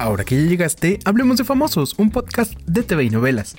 [0.00, 3.56] Ahora que ya llegaste, hablemos de Famosos, un podcast de TV y novelas.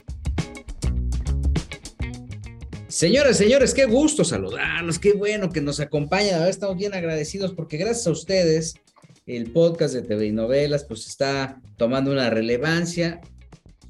[2.88, 6.40] Señoras, señores, qué gusto saludarlos, qué bueno que nos acompañan.
[6.40, 8.74] Ahora estamos bien agradecidos porque gracias a ustedes
[9.28, 13.22] el podcast de TV y novelas pues está tomando una relevancia.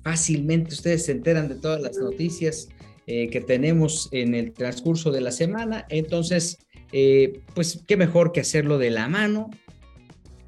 [0.03, 2.67] Fácilmente ustedes se enteran de todas las noticias
[3.07, 5.85] eh, que tenemos en el transcurso de la semana.
[5.87, 6.57] Entonces,
[6.91, 9.51] eh, pues qué mejor que hacerlo de la mano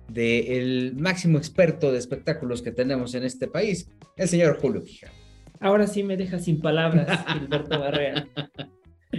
[0.07, 5.13] del máximo experto de espectáculos que tenemos en este país, el señor Julio Quijano.
[5.59, 8.27] Ahora sí me deja sin palabras, Gilberto Barrera.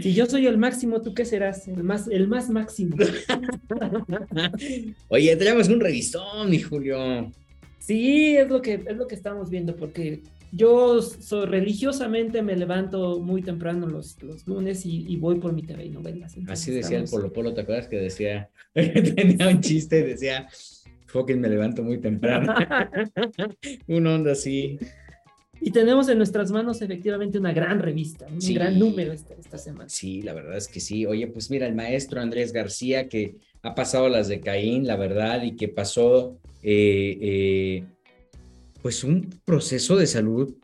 [0.01, 1.69] Si yo soy el máximo, ¿tú qué serás?
[1.69, 2.97] El más, el más máximo.
[5.09, 7.31] Oye, tenemos un revistón, mi Julio.
[7.79, 10.23] Sí, es lo que, es lo que estamos viendo, porque
[10.53, 11.01] yo
[11.47, 16.35] religiosamente me levanto muy temprano los, los lunes y, voy por mi TV y novelas.
[16.49, 20.49] Así decía el Polo Polo, ¿te acuerdas que decía, tenía un chiste y decía,
[21.15, 22.53] fucking me levanto muy temprano.
[23.87, 24.79] un onda así.
[25.61, 29.89] Y tenemos en nuestras manos efectivamente una gran revista, un gran número esta, semana.
[29.89, 31.07] Sí, la verdad es que sí.
[31.07, 35.45] Oye, pues mira, el maestro Andrés García que ha pasado las de Caín, la verdad,
[35.45, 37.85] y que pasó eh, eh,
[38.83, 40.57] pues un proceso de salud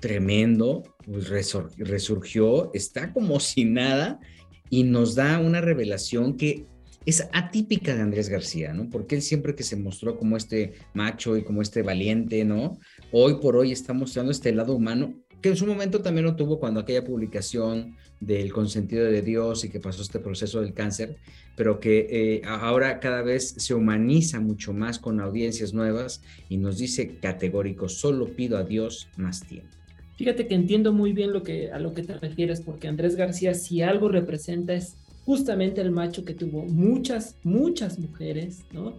[0.00, 1.30] tremendo, pues
[1.78, 4.20] resurgió, está como si nada
[4.68, 6.66] y nos da una revelación que
[7.06, 8.88] es atípica de Andrés García, ¿no?
[8.88, 12.78] Porque él siempre que se mostró como este macho y como este valiente, ¿no?
[13.12, 16.58] Hoy por hoy está mostrando este lado humano que en su momento también lo tuvo
[16.58, 21.18] cuando aquella publicación del consentido de Dios y que pasó este proceso del cáncer,
[21.54, 26.78] pero que eh, ahora cada vez se humaniza mucho más con audiencias nuevas y nos
[26.78, 29.68] dice categórico, solo pido a Dios más tiempo.
[30.16, 33.52] Fíjate que entiendo muy bien lo que, a lo que te refieres, porque Andrés García
[33.52, 38.94] si algo representa es justamente el macho que tuvo muchas, muchas mujeres, ¿no?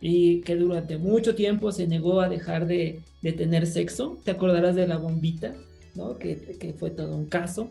[0.00, 4.18] Y que durante mucho tiempo se negó a dejar de, tener sexo.
[4.24, 5.54] Te acordarás de la bombita,
[5.94, 6.18] ¿no?
[6.18, 7.68] Que, que, fue todo un caso.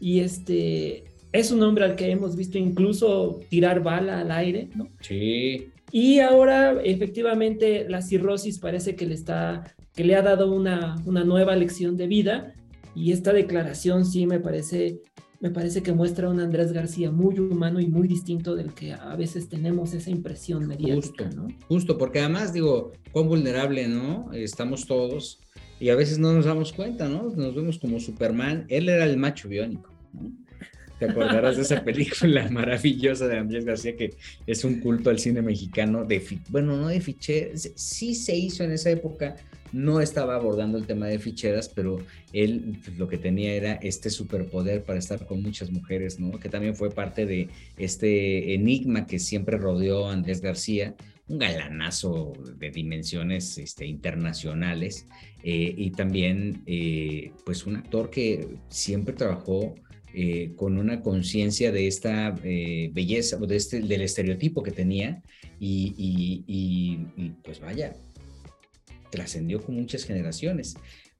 [0.00, 4.88] Y este es un hombre al que hemos visto incluso tirar bala al aire, ¿no?
[5.00, 5.68] Sí.
[5.90, 9.64] Y ahora efectivamente la cirrosis parece que le está,
[9.94, 12.54] que le ha dado una, una nueva lección de vida.
[12.94, 15.00] Y esta declaración sí me parece
[15.42, 18.92] me parece que muestra a un Andrés García muy humano y muy distinto del que
[18.92, 21.48] a veces tenemos esa impresión mediática, justo, ¿no?
[21.66, 24.32] Justo, porque además digo, cuán vulnerable, ¿no?
[24.32, 25.40] Estamos todos
[25.80, 27.24] y a veces no nos damos cuenta, ¿no?
[27.24, 28.66] Nos vemos como Superman.
[28.68, 30.30] Él era el macho biónico, ¿no?
[31.02, 34.14] Te acordarás de esa película maravillosa de Andrés García que
[34.46, 38.70] es un culto al cine mexicano de, bueno, no de ficheras, sí se hizo en
[38.70, 39.34] esa época,
[39.72, 41.98] no estaba abordando el tema de ficheras, pero
[42.32, 46.38] él pues, lo que tenía era este superpoder para estar con muchas mujeres, ¿no?
[46.38, 50.94] Que también fue parte de este enigma que siempre rodeó a Andrés García,
[51.26, 55.08] un galanazo de dimensiones este, internacionales
[55.42, 59.74] eh, y también eh, pues un actor que siempre trabajó
[60.14, 65.22] eh, con una conciencia de esta belleza o de este, del estereotipo que tenía
[65.58, 66.98] y
[67.44, 67.94] pues vaya,
[69.10, 70.74] trascendió con muchas generaciones.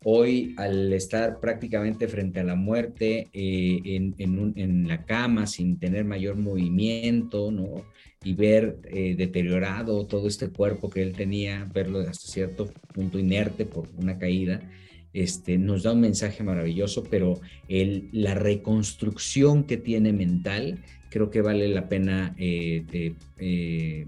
[0.04, 3.80] Hoy, al estar prácticamente frente a la muerte, eh,
[4.18, 7.84] en, la cama, sin tener mayor movimiento, ¿no?
[8.24, 13.64] Y ver eh, deteriorado todo este cuerpo que él tenía, verlo hasta cierto punto inerte
[13.64, 14.60] por una caída,
[15.14, 21.42] este, nos da un mensaje maravilloso, pero el, la reconstrucción que tiene mental, creo que
[21.42, 24.06] vale la pena eh,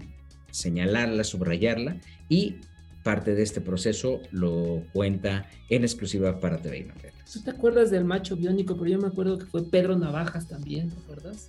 [0.51, 1.97] señalarla, subrayarla
[2.29, 2.55] y
[3.03, 7.31] parte de este proceso lo cuenta en exclusiva para TV y Novelas.
[7.31, 8.75] ¿Tú te acuerdas del macho biónico?
[8.75, 11.47] Pero yo me acuerdo que fue Pedro Navajas también, ¿te acuerdas?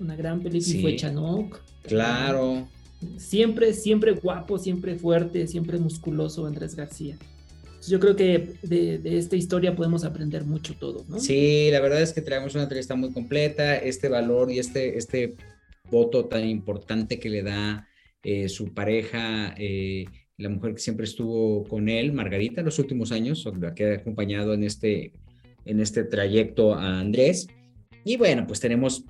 [0.00, 1.60] Una gran película fue Chanok.
[1.82, 2.68] Claro.
[3.16, 7.18] Siempre, siempre guapo, siempre fuerte, siempre musculoso Andrés García.
[7.86, 11.20] Yo creo que de, esta historia podemos aprender mucho todo, ¿no?
[11.20, 15.36] Sí, la verdad es que traemos una entrevista muy completa, este valor y este, este
[15.90, 17.88] voto tan importante que le da
[18.22, 20.06] eh, su pareja eh,
[20.38, 24.54] la mujer que siempre estuvo con él, Margarita, los últimos años, la que ha acompañado
[24.54, 25.12] en este,
[25.64, 27.48] en este trayecto a Andrés.
[28.04, 29.04] Y bueno, pues tenemos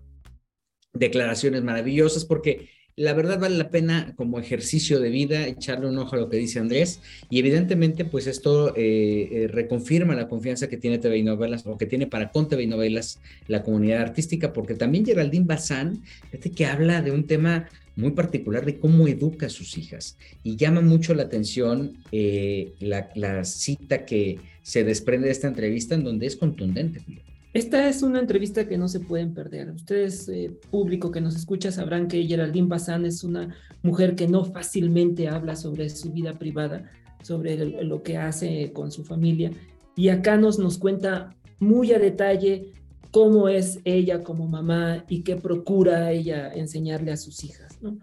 [0.94, 6.16] declaraciones maravillosas porque la verdad vale la pena como ejercicio de vida echarle un ojo
[6.16, 7.00] a lo que dice Andrés
[7.30, 11.78] y evidentemente pues esto eh, eh, reconfirma la confianza que tiene TV y Novelas o
[11.78, 16.02] que tiene para con TV y Novelas la comunidad artística porque también Geraldine Bazán,
[16.32, 20.16] este que habla de un tema muy particular de cómo educa a sus hijas.
[20.44, 26.04] Y llama mucho la atención eh, la, cita que se desprende de esta entrevista en
[26.04, 27.00] donde es contundente.
[27.54, 29.70] Esta es una entrevista que no se pueden perder.
[29.70, 34.44] Ustedes, eh, público que nos escucha, sabrán que Geraldine Bazán es una mujer que no
[34.44, 36.90] fácilmente habla sobre su vida privada,
[37.22, 39.50] sobre lo que hace con su familia.
[39.96, 42.72] Y acá nos, nos cuenta muy a detalle
[43.10, 47.78] cómo es ella como mamá y qué procura ella enseñarle a sus hijas.
[47.80, 47.98] ¿no?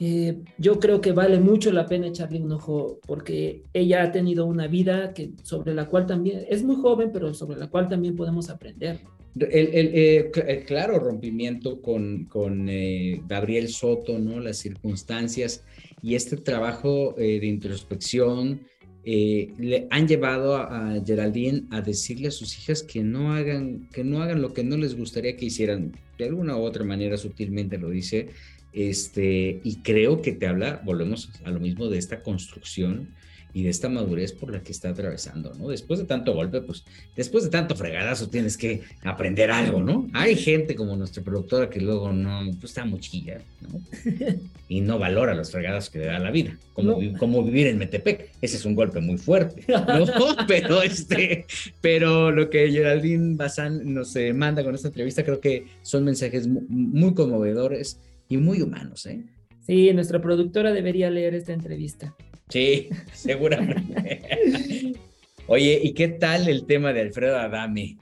[0.00, 4.44] Eh, yo creo que vale mucho la pena echarle un ojo porque ella ha tenido
[4.46, 8.16] una vida que, sobre la cual también, es muy joven, pero sobre la cual también
[8.16, 9.00] podemos aprender.
[9.38, 14.38] El, el, el, claro rompimiento con, con eh, Gabriel Soto, ¿no?
[14.40, 15.64] Las circunstancias
[16.02, 18.60] y este trabajo eh, de introspección
[19.06, 24.02] le han llevado a, a, Geraldine a decirle a sus hijas que no hagan, que
[24.02, 25.92] no hagan lo que no les gustaría que hicieran.
[26.16, 28.28] De alguna u otra manera sutilmente lo dice,
[28.74, 33.08] este, y creo que te habla, volvemos a lo mismo, de esta construcción
[33.54, 35.68] y de esta madurez por la que está atravesando, ¿no?
[35.68, 36.84] Después de tanto golpe, pues,
[37.14, 40.08] después de tanto fregadazo tienes que aprender algo, ¿no?
[40.12, 43.80] Hay gente como nuestra productora que luego no, pues está mochilla, ¿no?
[44.66, 48.30] Y no valora los fregadas que le da la vida, como, como vivir en Metepec,
[48.40, 50.06] ese es un golpe muy fuerte, ¿no?
[50.48, 51.46] Pero, este,
[51.80, 56.48] pero lo que Geraldine Bazán nos eh, manda con esta entrevista creo que son mensajes
[56.48, 57.98] muy conmovedores
[58.28, 59.24] y muy humanos, ¿eh?
[59.60, 62.14] Sí, nuestra productora debería leer esta entrevista.
[62.48, 64.94] Sí, seguramente.
[65.46, 67.98] Oye, ¿y qué tal el tema de Alfredo Adame?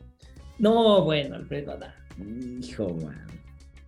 [0.59, 1.95] No, bueno, Alfredo Adame.
[2.61, 3.27] Hijo, man.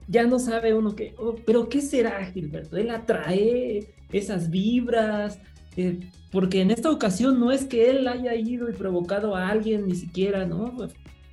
[0.06, 2.76] Ya no sabe uno qué, oh, pero ¿qué será, Gilberto?
[2.76, 5.38] Él atrae esas vibras,
[5.76, 9.86] eh, porque en esta ocasión no es que él haya ido y provocado a alguien
[9.86, 10.76] ni siquiera, ¿no?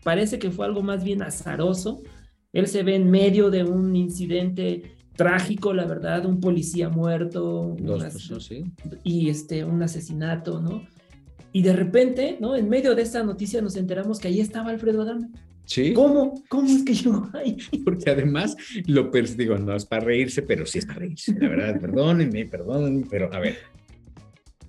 [0.04, 2.02] Parece que fue algo más bien azaroso
[2.54, 7.76] él se ve en medio de un incidente trágico, la verdad, un policía muerto.
[7.80, 8.64] Dos personas, sí.
[9.04, 10.84] Y este, un asesinato, ¿no?
[11.54, 12.56] Y de repente, ¿no?
[12.56, 15.30] En medio de esta noticia nos enteramos que ahí estaba Alfredo Adame.
[15.66, 15.94] Sí.
[15.94, 16.42] ¿Cómo?
[16.50, 17.58] ¿Cómo es que yo ahí?
[17.86, 18.56] Porque además
[18.88, 21.34] lo digo, no es para reírse, pero sí es para reírse.
[21.40, 23.58] La verdad, perdónenme, perdónenme, pero a ver.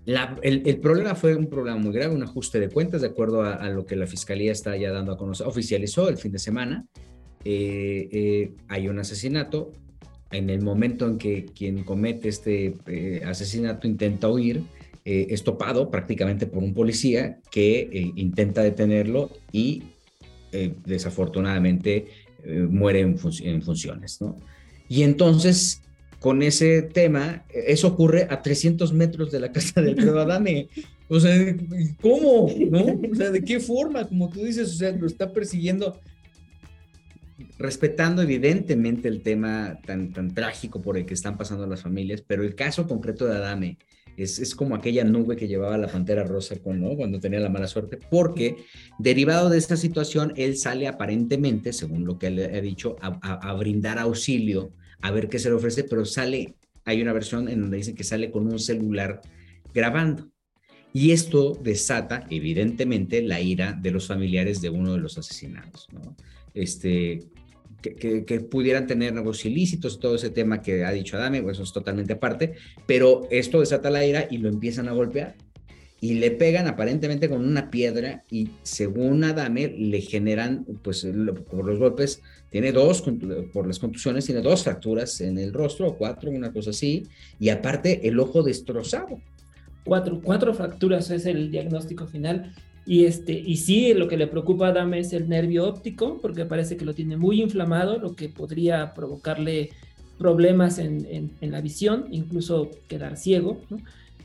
[0.06, 3.54] el, el, problema fue un problema muy grave, un ajuste de cuentas, de acuerdo a,
[3.54, 6.86] a, lo que la fiscalía está ya dando a conocer, oficializó el fin de semana.
[7.44, 9.72] Eh, eh, hay un asesinato.
[10.30, 14.62] En el momento en que quien comete este eh, asesinato intenta huir,
[15.04, 19.82] es topado prácticamente por un policía que intenta detenerlo y
[20.86, 22.06] desafortunadamente
[22.46, 24.20] muere en, funciones.
[24.20, 24.36] ¿no?
[24.88, 25.82] Y entonces
[26.20, 30.68] con ese tema, eso ocurre a 300 metros de la casa del Pedro Adame.
[31.08, 31.34] O sea,
[32.00, 32.48] ¿cómo?
[32.70, 33.00] ¿No?
[33.10, 34.06] O sea, ¿de qué forma?
[34.06, 35.98] Como tú dices, o sea, lo está persiguiendo
[37.62, 42.42] respetando evidentemente el tema tan, tan trágico por el que están pasando las familias, pero
[42.42, 43.78] el caso concreto de Adame
[44.16, 46.96] es, es como aquella nube que llevaba la Pantera Rosa con, ¿no?
[46.96, 48.56] cuando tenía la mala suerte, porque
[48.98, 53.98] derivado de esta situación, él sale aparentemente, según lo que él ha dicho, a, brindar
[53.98, 57.94] auxilio, a ver qué se le ofrece, pero sale, hay una versión en donde dice
[57.94, 59.20] que sale con un celular
[59.72, 60.28] grabando.
[60.92, 65.88] Y esto desata, evidentemente, la ira de los familiares de uno de los asesinados.
[65.90, 66.14] ¿no?
[66.54, 67.20] este,
[67.82, 71.72] que, pudieran tener negocios ilícitos, todo ese tema que ha dicho Adame, pues eso es
[71.72, 72.54] totalmente aparte,
[72.86, 75.34] pero esto desata la ira y lo empiezan a golpear
[76.00, 81.06] y le pegan aparentemente con una piedra y según Adame le generan, pues
[81.50, 83.04] por los golpes, tiene dos,
[83.52, 87.04] por las contusiones, tiene dos fracturas en el rostro, cuatro, una cosa así,
[87.38, 89.20] y aparte el ojo destrozado.
[89.84, 92.52] Cuatro, cuatro fracturas es el diagnóstico final.
[92.84, 96.44] Y, este, y sí, lo que le preocupa a Adame es el nervio óptico, porque
[96.44, 99.70] parece que lo tiene muy inflamado, lo que podría provocarle
[100.18, 103.60] problemas en, en, la visión, incluso quedar ciego.
[103.70, 103.78] ¿no?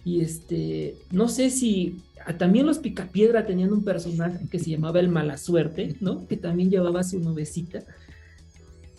[0.06, 1.98] Y este, no sé si
[2.38, 6.28] también los Picapiedra tenían un personaje que se llamaba el Mala Suerte, ¿no?
[6.28, 7.84] Que también llevaba su nubecita.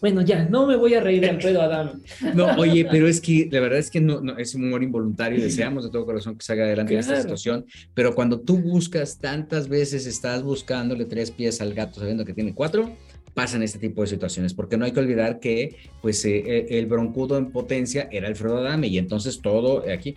[0.01, 2.01] Bueno, ya, no me voy a reír de Alfredo Adam.
[2.35, 5.41] No, oye, pero es que la verdad es que no, no es un humor involuntario.
[5.41, 7.67] Deseamos de todo corazón que salga adelante esta situación.
[7.95, 12.55] Pero cuando tú buscas tantas veces, estás buscándole tres pies al gato sabiendo que tiene
[12.55, 12.91] cuatro,
[13.39, 14.53] pasan este tipo de situaciones.
[14.53, 18.59] Porque no hay que olvidar que, pues, eh, eh, el broncudo en potencia era Alfredo
[18.59, 20.17] Adame y entonces todo aquí.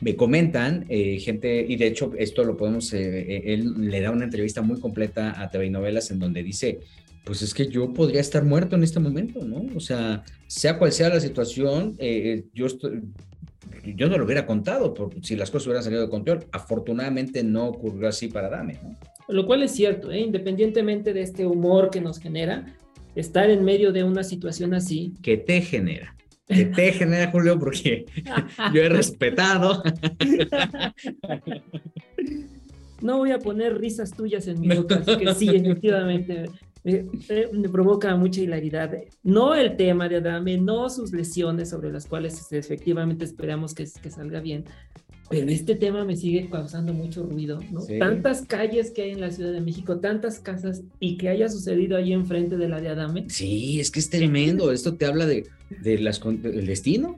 [0.00, 4.62] Me comentan eh, gente, y de hecho esto lo podemos, él le da una entrevista
[4.62, 6.80] muy completa a TV Novelas en donde dice,
[7.24, 9.66] pues es que yo podría estar muerto en este momento, ¿no?
[9.74, 12.66] O sea, sea cual sea la situación, eh, yo,
[13.96, 16.46] yo no lo hubiera contado por, si las cosas hubieran salido de control.
[16.52, 18.96] Afortunadamente no ocurrió así para Dame, ¿no?
[19.28, 20.20] Lo cual es cierto, ¿eh?
[20.20, 22.76] independientemente de este humor que nos genera,
[23.14, 25.14] estar en medio de una situación así.
[25.22, 26.14] Que te genera.
[26.46, 28.04] Que te genera, Julio, porque
[28.74, 29.82] yo he respetado.
[33.00, 36.46] No voy a poner risas tuyas en mi boca, así que sí, efectivamente
[36.84, 38.92] me provoca mucha hilaridad.
[39.22, 43.86] No el tema de Adame, no sus lesiones sobre las cuales este, efectivamente esperamos que,
[44.02, 44.64] que salga bien,
[45.30, 47.80] pero este tema me sigue causando mucho ruido, ¿no?
[47.98, 51.96] Tantas calles que hay en la Ciudad de México, tantas casas y que haya sucedido
[51.96, 53.24] ahí enfrente de la de Adame.
[53.28, 54.70] Sí, es que es tremendo.
[54.70, 55.46] Esto te habla de,
[55.82, 57.16] de las, del destino,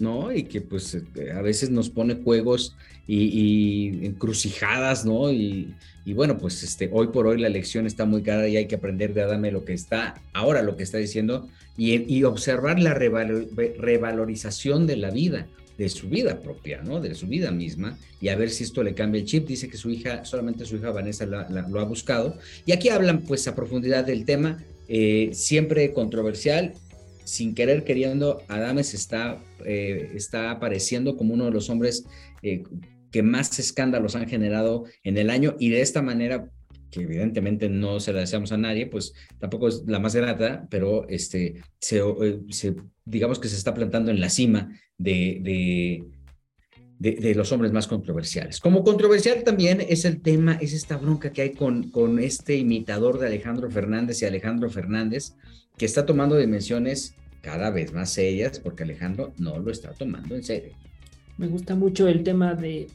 [0.00, 0.32] ¿no?
[0.32, 2.76] Y que pues este, a veces nos pone juegos
[3.06, 5.30] y, encrucijadas, ¿no?
[5.30, 5.74] Y,
[6.14, 9.14] bueno, pues este, hoy por hoy la lección está muy cara y hay que aprender
[9.14, 14.96] de Adame lo que está, ahora lo que está diciendo y, observar la revalorización de
[14.96, 15.46] la vida
[15.78, 17.00] de su vida propia, ¿no?
[17.00, 19.46] De su vida misma, y a ver si esto le cambia el chip.
[19.46, 22.38] Dice que su hija, solamente su hija Vanessa lo ha buscado.
[22.64, 26.74] Y aquí hablan pues a profundidad del tema, eh, siempre controversial,
[27.24, 32.04] sin querer queriendo, Adames está, eh, está apareciendo como uno de los hombres
[32.42, 32.62] eh,
[33.10, 36.50] que más escándalos han generado en el año y de esta manera
[36.96, 41.06] que evidentemente no se la deseamos a nadie, pues tampoco es la más grata, pero
[41.08, 42.02] este, se,
[43.04, 46.02] digamos que se está plantando en la cima de,
[46.98, 48.60] de, los hombres más controversiales.
[48.60, 53.18] Como controversial también es el tema, es esta bronca que hay con, con este imitador
[53.18, 55.34] de Alejandro Fernández y Alejandro Fernández,
[55.76, 60.42] que está tomando dimensiones cada vez más serias porque Alejandro no lo está tomando en
[60.42, 60.72] serio.
[61.38, 62.86] Me gusta mucho el tema de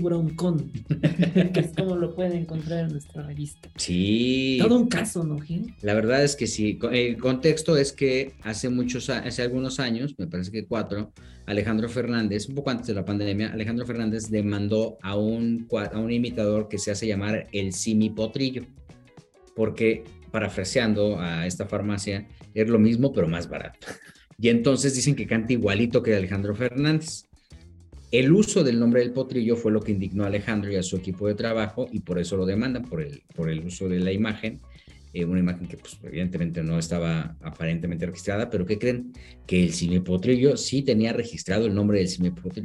[0.00, 0.70] Broncón,
[1.54, 3.70] que es como lo pueden encontrar en nuestra revista.
[3.76, 4.58] Sí.
[4.60, 5.74] Todo un caso, ¿no, Gil?
[5.80, 6.78] La verdad es que sí.
[6.92, 11.12] El contexto es que hace muchos, hace algunos años, me parece que cuatro,
[11.46, 16.12] Alejandro Fernández, un poco antes de la pandemia, Alejandro Fernández demandó a un, a un
[16.12, 18.66] imitador que se hace llamar el Simi Potrillo,
[19.56, 23.86] porque parafraseando a esta farmacia, es lo mismo pero más barato.
[24.38, 27.27] Y entonces dicen que canta igualito que Alejandro Fernández.
[28.10, 30.96] El uso del nombre del potrillo fue lo que indignó a Alejandro y a su
[30.96, 34.12] equipo de trabajo y por eso lo demandan, por el, por el uso de la
[34.12, 34.60] imagen,
[35.12, 39.12] eh, una imagen que pues, evidentemente no estaba aparentemente registrada, pero ¿qué creen?
[39.46, 42.08] Que el simipotrillo sí tenía registrado el nombre del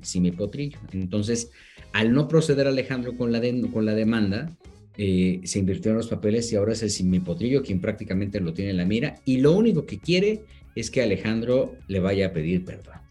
[0.03, 0.79] simipotrillo.
[0.93, 1.51] Entonces,
[1.91, 4.55] al no proceder Alejandro con la, con la demanda,
[4.97, 8.77] eh, se invirtieron los papeles y ahora es el simipotrillo quien prácticamente lo tiene en
[8.77, 10.43] la mira y lo único que quiere
[10.75, 13.02] es que Alejandro le vaya a pedir perdón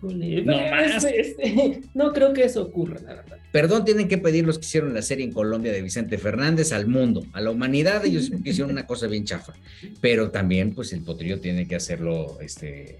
[1.94, 3.38] no, creo que eso ocurra, la verdad.
[3.50, 6.86] Perdón tienen que pedir los que hicieron la serie en Colombia de Vicente Fernández al
[6.86, 9.54] mundo, a la humanidad, ellos hicieron una cosa bien chafa.
[10.00, 12.98] Pero también, pues el potrillo tiene que hacerlo, este,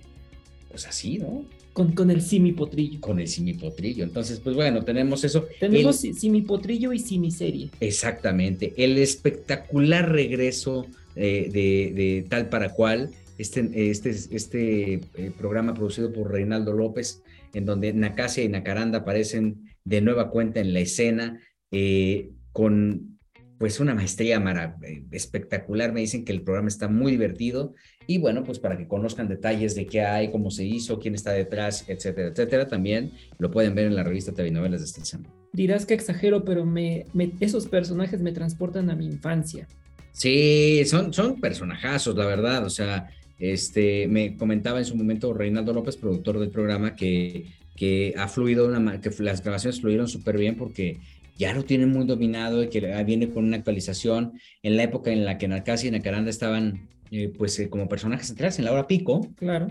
[0.68, 1.44] pues así, ¿no?
[1.72, 3.00] Con, con el simipotrillo.
[3.00, 4.02] Con el simipotrillo.
[4.02, 5.46] Entonces, pues bueno, tenemos eso.
[5.60, 7.70] Tenemos simipotrillo y simiserie.
[7.78, 8.74] Exactamente.
[8.76, 16.12] El espectacular regreso eh, de, de tal para cual este, este, este eh, programa producido
[16.12, 17.22] por Reinaldo López,
[17.54, 21.40] en donde Nacasia y Nacaranda aparecen de nueva cuenta en la escena,
[21.70, 23.18] eh, con
[23.58, 24.42] pues una maestría
[24.82, 25.92] eh, espectacular.
[25.92, 27.74] Me dicen que el programa está muy divertido
[28.06, 31.32] y bueno, pues para que conozcan detalles de qué hay, cómo se hizo, quién está
[31.32, 35.34] detrás, etcétera, etcétera, también lo pueden ver en la revista TV Novelas de esta semana.
[35.52, 37.06] Dirás que exagero, pero me,
[37.40, 39.66] esos personajes me transportan a mi infancia.
[40.12, 42.64] Sí, son, son personajazos, la verdad.
[42.64, 48.14] O sea, este, me comentaba en su momento Reinaldo López, productor del programa, que, que
[48.16, 50.98] ha fluido una, que las grabaciones fluyeron súper bien porque
[51.36, 55.24] ya lo tienen muy dominado y que viene con una actualización en la época en
[55.24, 58.88] la que Narcasi y Nacaranda estaban eh, pues eh, como personajes centrales en la hora
[58.88, 59.28] pico.
[59.36, 59.68] Claro.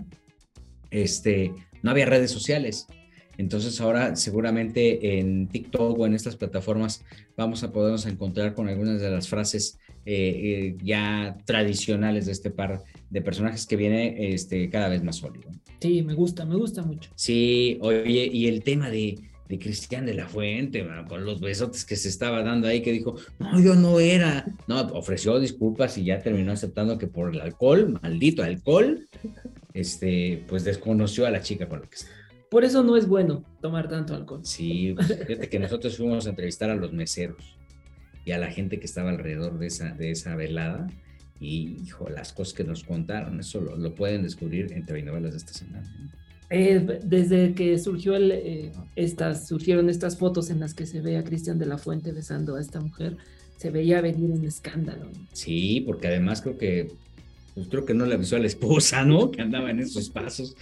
[0.90, 2.86] Este, no había redes sociales.
[3.36, 7.04] Entonces ahora seguramente en TikTok o en estas plataformas
[7.36, 9.78] vamos a podernos encontrar con algunas de las frases
[10.10, 15.50] eh, ya tradicionales de este par de personajes que viene este, cada vez más sólido.
[15.80, 17.10] Sí, me gusta, me gusta mucho.
[17.14, 19.18] Sí, oye, y el tema de,
[19.50, 23.16] de Cristian de la Fuente, con los besotes que se estaba dando ahí, que dijo,
[23.38, 24.46] no, yo no era.
[24.66, 29.06] No, ofreció disculpas y ya terminó aceptando que por el alcohol, maldito alcohol,
[29.74, 32.10] este, pues desconoció a la chica con la que está.
[32.50, 34.40] Por eso no es bueno tomar tanto alcohol.
[34.42, 37.57] Sí, fíjate que nosotros fuimos a entrevistar a los meseros
[38.28, 40.86] y a la gente que estaba alrededor de esa, de esa velada
[41.40, 45.54] y, hijo, las cosas que nos contaron, eso lo, pueden descubrir entre novelas de esta
[45.54, 45.90] semana.
[46.50, 51.16] Eh, desde que surgió el, eh, estas, surgieron estas fotos en las que se ve
[51.16, 53.16] a Cristian de la Fuente besando a esta mujer,
[53.56, 55.08] se veía venir un escándalo.
[55.32, 56.88] Sí, porque además creo que
[57.54, 59.30] pues creo que no le avisó a la esposa, ¿no?
[59.30, 60.54] Que andaba en esos pasos.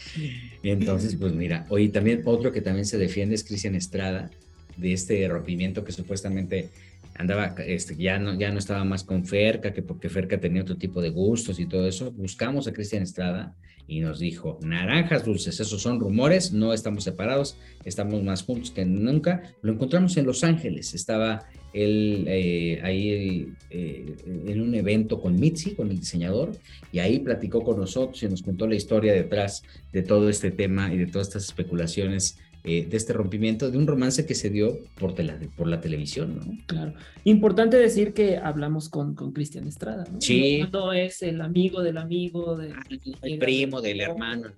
[0.62, 4.30] Entonces, pues mira, oye, también otro que también se defiende es Cristian Estrada,
[4.76, 6.70] de este rompimiento que supuestamente
[7.18, 10.76] andaba, este, ya no, ya no estaba más con Ferca, que porque Ferca tenía otro
[10.76, 12.12] tipo de gustos y todo eso.
[12.12, 13.54] Buscamos a Cristian Estrada
[13.88, 18.85] y nos dijo, naranjas dulces, esos son rumores, no estamos separados, estamos más juntos que
[18.85, 19.42] nunca.
[19.62, 25.75] Lo encontramos en Los Ángeles, estaba él eh, ahí eh, en un evento con Mitzi,
[25.75, 26.52] con el diseñador,
[26.90, 30.92] y ahí platicó con nosotros y nos contó la historia detrás de todo este tema
[30.92, 34.80] y de todas estas especulaciones eh, de este rompimiento, de un romance que se dio
[34.99, 35.14] por,
[35.56, 36.58] por la televisión, ¿no?
[36.66, 36.94] Claro.
[37.23, 40.20] Importante decir que hablamos con Cristian Estrada, ¿no?
[40.20, 40.64] Sí.
[40.73, 42.75] No, es el amigo del amigo, del
[43.23, 44.49] el primo, del hermano.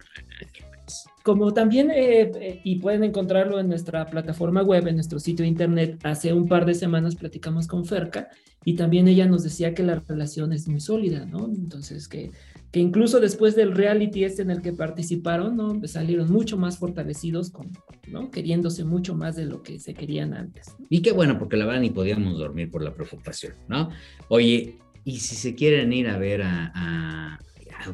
[1.23, 5.49] Como también, eh, eh, y pueden encontrarlo en nuestra plataforma web, en nuestro sitio de
[5.49, 8.31] internet, hace un par de semanas platicamos con Ferca
[8.65, 11.45] y también ella nos decía que la relación es muy sólida, ¿no?
[11.45, 12.31] Entonces, que
[12.71, 15.79] que incluso después del reality este en el que participaron, ¿no?
[15.79, 17.73] Pues salieron mucho más fortalecidos, con,
[18.09, 18.31] ¿no?
[18.31, 20.77] Queriéndose mucho más de lo que se querían antes.
[20.91, 23.89] Y qué bueno, porque la verdad ni podíamos dormir por la preocupación, ¿no?
[24.29, 27.39] Oye, y si se quieren ir a ver a,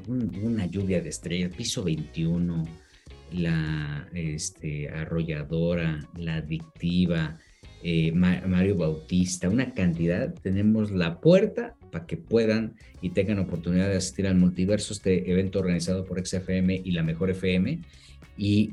[0.08, 2.64] una lluvia de estrellas, piso 21,
[3.32, 7.38] la este, arrolladora, la adictiva,
[7.86, 13.96] eh, Mario Bautista, una cantidad, tenemos la puerta para que puedan y tengan oportunidad de
[13.96, 17.80] asistir al multiverso, este evento organizado por XFM y la Mejor FM,
[18.38, 18.72] y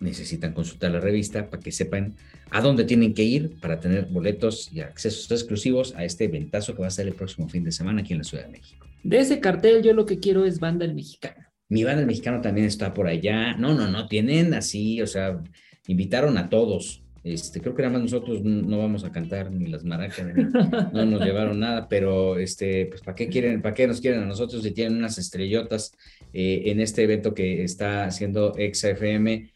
[0.00, 2.16] necesitan consultar la revista para que sepan
[2.50, 6.82] a dónde tienen que ir para tener boletos y accesos exclusivos a este eventazo que
[6.82, 8.86] va a ser el próximo fin de semana aquí en la Ciudad de México.
[9.04, 11.46] De ese cartel yo lo que quiero es Banda El Mexicano.
[11.68, 13.56] Mi Banda El Mexicano también está por allá.
[13.56, 15.40] No, no, no, tienen así, o sea,
[15.86, 17.04] invitaron a todos.
[17.24, 20.24] Este, creo que nada más nosotros no vamos a cantar ni las maracas,
[20.92, 24.26] no nos llevaron nada, pero este, pues ¿para qué quieren, para qué nos quieren a
[24.26, 25.92] nosotros si tienen unas estrellotas
[26.32, 29.50] eh, en este evento que está haciendo XFM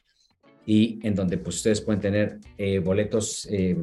[0.66, 3.76] y en donde pues ustedes pueden tener eh, boletos eh,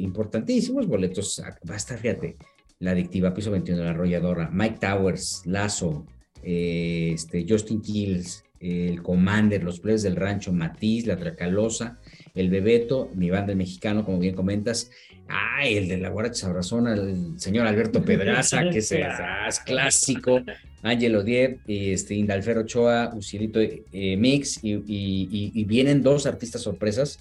[0.00, 2.36] importantísimos, boletos, va a estar, fíjate,
[2.78, 6.06] la adictiva Piso 21, la arrolladora, Mike Towers, Lazo,
[6.42, 11.98] este, Justin Kills, el Commander, los players del rancho, Matiz, la Tracalosa,
[12.34, 14.90] el Bebeto, mi banda mexicano, como bien comentas.
[15.28, 20.42] Ay, el de la Guaracha Sabrazona, el señor Alberto Pedraza, que es, es clásico.
[20.82, 27.18] Ángel Odier, este, Indalfer Ochoa, Ucielito eh, Mix, y, vienen dos artistas sorpresas,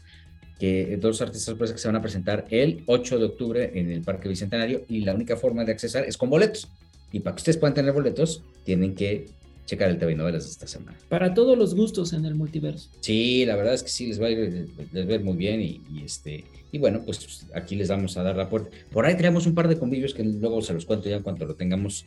[0.59, 4.01] que, dos artistas sorpresas que se van a presentar el 8 de octubre en el
[4.01, 6.69] Parque Bicentenario, y la única forma de accesar es con boletos.
[7.11, 9.25] Y para que ustedes puedan tener boletos, tienen que
[9.65, 10.97] checar el TV Novelas de esta semana.
[11.09, 12.89] Para todos los gustos en el multiverso.
[13.01, 15.81] Sí, la verdad es que sí, les va a ir, les ver muy bien y,
[16.03, 18.69] este, y bueno, pues aquí les vamos a dar la puerta.
[18.91, 21.55] Por ahí tenemos un par de convivios que luego se los cuento ya cuando lo
[21.55, 22.05] tengamos,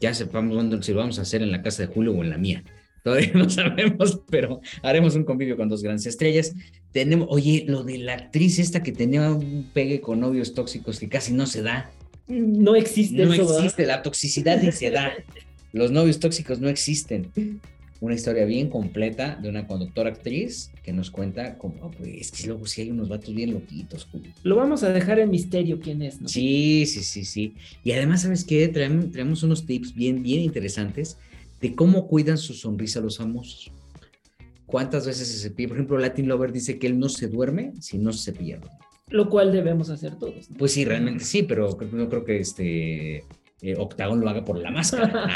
[0.00, 2.30] ya sepamos dónde, si lo vamos a hacer en la casa de Julio o en
[2.30, 2.64] la mía.
[3.02, 6.54] Todavía no sabemos, pero haremos un convivio con dos grandes estrellas.
[6.92, 11.08] Tenemos, oye, lo de la actriz esta que tenía un pegue con novios tóxicos que
[11.08, 11.90] casi no se da.
[12.26, 13.24] No existe.
[13.24, 15.12] No existe, la toxicidad ni se da.
[15.72, 17.30] Los novios tóxicos no existen.
[18.00, 22.46] Una historia bien completa de una conductora actriz que nos cuenta como, pues, es que
[22.46, 24.08] luego sí hay unos vatos bien loquitos.
[24.42, 26.28] Lo vamos a dejar en misterio quién es, ¿no?
[26.28, 27.54] Sí, sí, sí, sí.
[27.84, 28.66] Y además, ¿sabes qué?
[28.68, 31.18] Traemos, unos tips bien, bien interesantes
[31.60, 33.70] de cómo cuidan su sonrisa los famosos.
[34.64, 35.68] ¿Cuántas veces se cepilla?
[35.68, 38.60] Por ejemplo, Latin Lover dice que él no se duerme si no se cepilla.
[39.08, 40.48] Lo cual debemos hacer todos.
[40.56, 43.24] Pues sí, realmente sí, pero no creo que este
[43.62, 45.28] eh, Octagon lo haga por la máscara.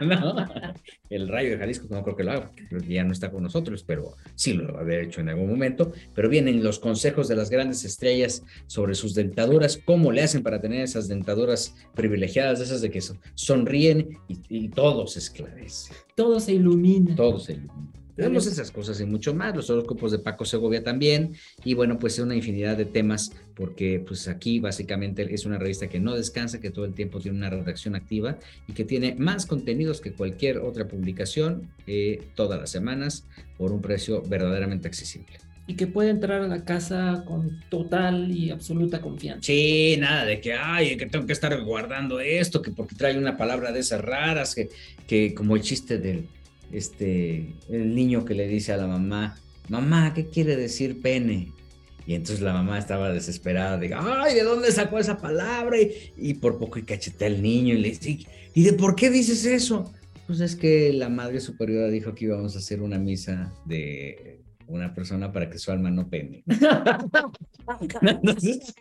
[1.10, 3.84] El Rayo de Jalisco no creo que lo haga, porque ya no está con nosotros,
[3.86, 5.92] pero sí lo va a haber hecho en algún momento.
[6.14, 10.60] Pero vienen los consejos de las grandes estrellas sobre sus dentaduras, cómo le hacen para
[10.60, 13.00] tener esas dentaduras privilegiadas, esas de que
[13.34, 15.92] sonríen y, y todo se esclarece.
[16.14, 17.14] Todo se ilumina.
[17.14, 18.05] Todo se ilumina.
[18.16, 22.14] Tenemos esas cosas y mucho más, los horóscopos de Paco Segovia también, y bueno, pues
[22.14, 26.60] es una infinidad de temas, porque pues aquí básicamente es una revista que no descansa,
[26.60, 30.58] que todo el tiempo tiene una redacción activa y que tiene más contenidos que cualquier
[30.58, 33.26] otra publicación eh, todas las semanas
[33.58, 38.50] por un precio verdaderamente accesible y que puede entrar a la casa con total y
[38.50, 39.42] absoluta confianza.
[39.42, 43.36] Sí, nada de que, ay, que tengo que estar guardando esto, que porque trae una
[43.36, 44.68] palabra de esas raras, que,
[45.08, 46.28] que como el chiste del,
[46.72, 51.52] este, el niño que le dice a la mamá, mamá, ¿qué quiere decir pene?
[52.06, 55.76] Y entonces la mamá estaba desesperada, diga, ay, ¿de dónde sacó esa palabra?
[56.16, 58.18] Y, por poco y cachetea al niño y le dice,
[58.54, 59.92] ¿y de por qué dices eso?
[60.26, 64.94] Pues es que la madre superiora dijo que íbamos a hacer una misa de una
[64.94, 66.44] persona para que su alma no pene.
[68.00, 68.74] entonces,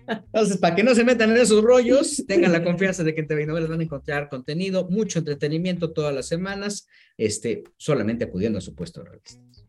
[0.60, 3.46] para que no se metan en esos rollos, tengan la confianza de que en TV
[3.46, 8.76] Novelas van a encontrar contenido, mucho entretenimiento todas las semanas, este, solamente acudiendo a su
[8.76, 9.66] puesto de revistas.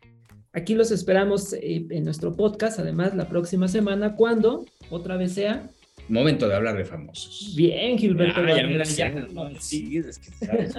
[0.53, 5.71] Aquí los esperamos eh, en nuestro podcast, además, la próxima semana, cuando otra vez sea
[6.09, 7.55] momento de hablar de famosos.
[7.57, 8.41] Bien, Gilberto.
[8.41, 9.11] Ah, ya ya.
[9.11, 10.75] no, sí, es que sabes,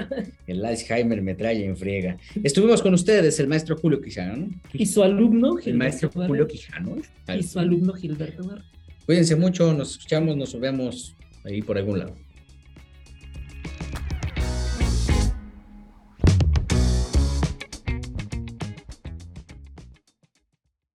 [0.48, 2.18] el Alzheimer me trae en friega.
[2.44, 4.50] Estuvimos con ustedes, el maestro Julio Quijano, ¿no?
[4.74, 6.28] Y su alumno, El Gilberto maestro Barrera.
[6.28, 6.98] Julio Quijano.
[7.38, 8.66] Y su alumno, Gilberto Barrera.
[9.06, 12.16] Cuídense mucho, nos escuchamos, nos vemos ahí por algún lado.